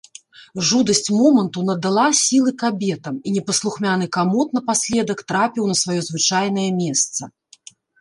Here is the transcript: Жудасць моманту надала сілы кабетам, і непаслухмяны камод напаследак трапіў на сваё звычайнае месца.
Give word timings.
Жудасць 0.69 1.09
моманту 1.17 1.65
надала 1.67 2.05
сілы 2.21 2.55
кабетам, 2.65 3.21
і 3.27 3.35
непаслухмяны 3.37 4.11
камод 4.19 4.47
напаследак 4.61 5.25
трапіў 5.31 5.63
на 5.71 5.75
сваё 5.85 6.01
звычайнае 6.13 6.69
месца. 6.85 7.21